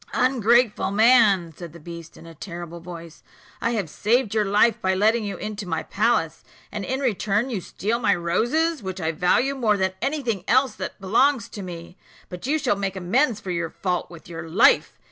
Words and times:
"Ungrateful 0.15 0.89
man!" 0.89 1.53
said 1.55 1.73
the 1.73 1.79
beast, 1.79 2.17
in 2.17 2.25
a 2.25 2.33
terrible 2.33 2.79
voice, 2.79 3.21
"I 3.61 3.73
have 3.73 3.87
saved 3.87 4.33
your 4.33 4.45
life 4.45 4.81
by 4.81 4.95
letting 4.95 5.23
you 5.23 5.37
into 5.37 5.67
my 5.67 5.83
palace, 5.83 6.43
and 6.71 6.83
in 6.83 7.01
return 7.01 7.51
you 7.51 7.61
steal 7.61 7.99
my 7.99 8.15
roses, 8.15 8.81
which 8.81 8.99
I 8.99 9.11
value 9.11 9.53
more 9.53 9.77
than 9.77 9.93
any 10.01 10.23
thing 10.23 10.43
else 10.47 10.73
that 10.77 10.99
belongs 10.99 11.47
to 11.49 11.61
me. 11.61 11.97
But 12.29 12.47
you 12.47 12.57
shall 12.57 12.75
make 12.75 12.95
amends 12.95 13.39
for 13.39 13.51
your 13.51 13.69
fault 13.69 14.09
with 14.09 14.27
your 14.27 14.49
life. 14.49 14.93